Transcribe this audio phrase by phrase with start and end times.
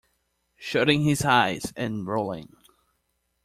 [0.57, 2.55] Shutting his eyes and rolling.